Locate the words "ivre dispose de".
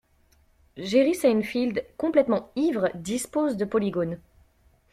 2.55-3.65